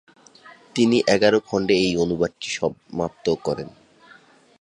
তিনি 0.75 0.97
এগারো 1.07 1.39
খণ্ডে 1.47 1.75
এই 1.85 1.93
অনুবাদটি 2.03 2.49
সমাপ্ত 2.57 3.25
করেন। 3.45 3.69